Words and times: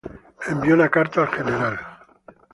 Envió 0.47 0.73
entonces 0.73 0.73
una 0.73 0.89
carta 0.89 1.21
al 1.25 1.43
Gral. 1.43 1.79